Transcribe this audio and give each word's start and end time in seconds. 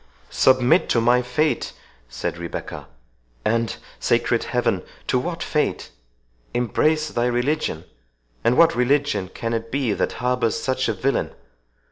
"Submit 0.31 0.89
to 0.89 0.99
my 0.99 1.21
fate!" 1.21 1.73
said 2.09 2.39
Rebecca—"and, 2.39 3.77
sacred 3.99 4.45
Heaven! 4.45 4.81
to 5.05 5.19
what 5.19 5.43
fate?—embrace 5.43 7.09
thy 7.09 7.27
religion! 7.27 7.83
and 8.43 8.57
what 8.57 8.73
religion 8.73 9.29
can 9.31 9.53
it 9.53 9.71
be 9.71 9.93
that 9.93 10.13
harbours 10.13 10.57
such 10.59 10.87
a 10.89 10.93
villain? 10.93 11.35